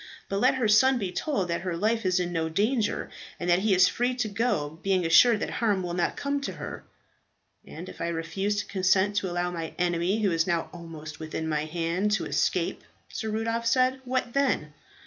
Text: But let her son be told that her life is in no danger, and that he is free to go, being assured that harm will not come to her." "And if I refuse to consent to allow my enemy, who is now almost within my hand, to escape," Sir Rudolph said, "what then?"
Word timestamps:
But 0.29 0.39
let 0.39 0.55
her 0.55 0.67
son 0.67 0.97
be 0.97 1.11
told 1.11 1.47
that 1.49 1.61
her 1.61 1.77
life 1.77 2.07
is 2.07 2.19
in 2.19 2.33
no 2.33 2.49
danger, 2.49 3.11
and 3.39 3.47
that 3.51 3.59
he 3.59 3.75
is 3.75 3.87
free 3.87 4.15
to 4.15 4.27
go, 4.27 4.79
being 4.81 5.05
assured 5.05 5.41
that 5.41 5.51
harm 5.51 5.83
will 5.83 5.93
not 5.93 6.15
come 6.17 6.41
to 6.41 6.53
her." 6.53 6.83
"And 7.67 7.87
if 7.87 8.01
I 8.01 8.07
refuse 8.07 8.55
to 8.61 8.65
consent 8.65 9.15
to 9.17 9.29
allow 9.29 9.51
my 9.51 9.75
enemy, 9.77 10.23
who 10.23 10.31
is 10.31 10.47
now 10.47 10.71
almost 10.73 11.19
within 11.19 11.47
my 11.47 11.65
hand, 11.65 12.13
to 12.13 12.25
escape," 12.25 12.81
Sir 13.09 13.29
Rudolph 13.29 13.67
said, 13.67 14.01
"what 14.03 14.33
then?" 14.33 14.73